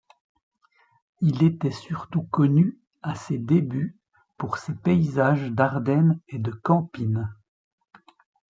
[1.21, 3.99] Il était surtout connu, à ses débuts,
[4.35, 7.29] pour ses paysages d'Ardenne et de Campine.